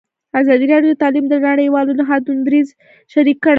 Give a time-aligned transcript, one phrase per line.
[0.41, 2.67] ازادي راډیو د تعلیم د نړیوالو نهادونو دریځ
[3.13, 3.49] شریک کړی.